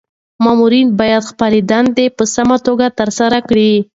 مامورین 0.43 0.87
باید 0.99 1.23
خپلي 1.31 1.59
دندي 1.71 2.07
په 2.17 2.23
سمه 2.35 2.57
توګه 2.67 2.87
ترسره 2.99 3.39
کړي. 3.49 3.71